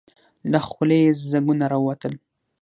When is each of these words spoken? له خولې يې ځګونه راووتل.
له 0.51 0.59
خولې 0.67 0.97
يې 1.05 1.11
ځګونه 1.31 1.65
راووتل. 1.71 2.13